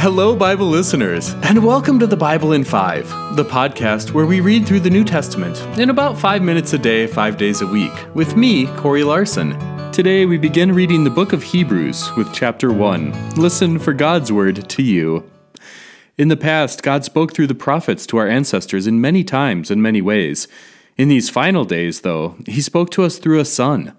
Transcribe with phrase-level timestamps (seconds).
[0.00, 4.66] Hello, Bible listeners, and welcome to the Bible in Five, the podcast where we read
[4.66, 8.34] through the New Testament in about five minutes a day, five days a week, with
[8.34, 9.50] me, Corey Larson.
[9.92, 13.34] Today we begin reading the book of Hebrews with chapter 1.
[13.34, 15.30] Listen for God's word to you.
[16.16, 19.82] In the past, God spoke through the prophets to our ancestors in many times and
[19.82, 20.48] many ways.
[20.96, 23.94] In these final days, though, He spoke to us through a Son.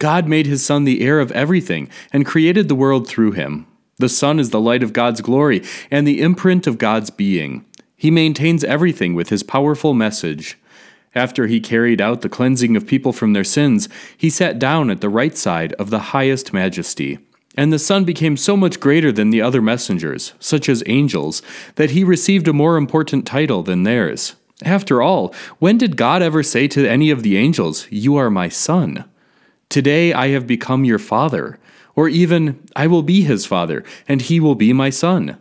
[0.00, 3.68] God made His Son the heir of everything and created the world through Him.
[3.98, 7.64] The Son is the light of God's glory and the imprint of God's being.
[7.96, 10.58] He maintains everything with his powerful message.
[11.14, 15.00] After he carried out the cleansing of people from their sins, he sat down at
[15.00, 17.18] the right side of the highest majesty.
[17.56, 21.40] And the Son became so much greater than the other messengers, such as angels,
[21.76, 24.34] that he received a more important title than theirs.
[24.64, 28.48] After all, when did God ever say to any of the angels, You are my
[28.48, 29.04] Son?
[29.68, 31.58] Today I have become your Father.
[31.96, 35.38] Or even, I will be his father, and he will be my son.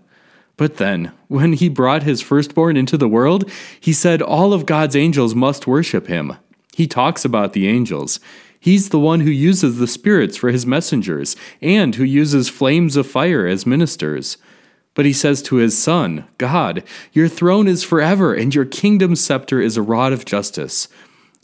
[0.56, 4.96] But then, when he brought his firstborn into the world, he said all of God's
[4.96, 6.34] angels must worship him.
[6.76, 8.20] He talks about the angels.
[8.60, 13.08] He's the one who uses the spirits for his messengers, and who uses flames of
[13.08, 14.38] fire as ministers.
[14.94, 19.60] But he says to his son, God, your throne is forever, and your kingdom's scepter
[19.60, 20.88] is a rod of justice.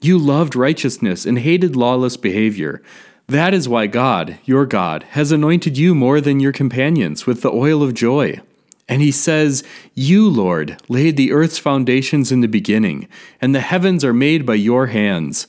[0.01, 2.81] You loved righteousness and hated lawless behavior.
[3.29, 7.51] That is why God, your God, has anointed you more than your companions with the
[7.51, 8.41] oil of joy.
[8.87, 9.63] And he says,
[9.93, 13.07] You, Lord, laid the earth's foundations in the beginning,
[13.39, 15.45] and the heavens are made by your hands.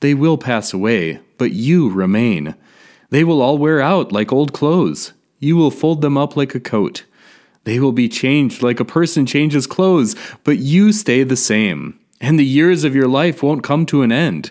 [0.00, 2.54] They will pass away, but you remain.
[3.08, 5.14] They will all wear out like old clothes.
[5.38, 7.04] You will fold them up like a coat.
[7.64, 12.38] They will be changed like a person changes clothes, but you stay the same, and
[12.38, 14.50] the years of your life won't come to an end.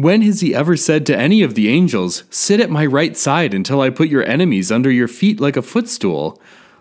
[0.00, 3.52] When has he ever said to any of the angels, Sit at my right side
[3.52, 6.40] until I put your enemies under your feet like a footstool?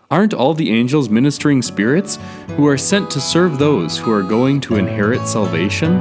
[0.10, 2.18] Aren't all the angels ministering spirits
[2.56, 6.00] who are sent to serve those who are going to inherit salvation?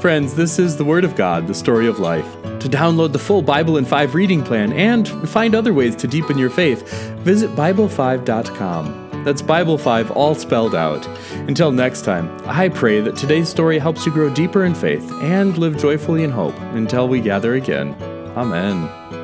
[0.00, 2.32] Friends, this is the Word of God, the story of life.
[2.60, 6.38] To download the full Bible in 5 reading plan and find other ways to deepen
[6.38, 9.07] your faith, visit Bible5.com.
[9.24, 11.06] That's Bible 5 all spelled out.
[11.48, 15.56] Until next time, I pray that today's story helps you grow deeper in faith and
[15.58, 17.94] live joyfully in hope until we gather again.
[18.36, 19.17] Amen.